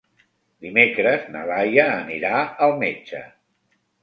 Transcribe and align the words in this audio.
Dimecres 0.65 1.27
na 1.35 1.43
Laia 1.51 1.83
anirà 1.99 2.33
al 2.69 2.75
metge. 2.81 3.23